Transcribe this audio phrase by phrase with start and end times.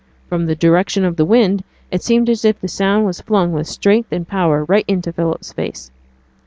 [0.27, 3.67] From the direction of the wind, it seemed as if the sound was flung with
[3.67, 5.91] strength and power right into Philip's face.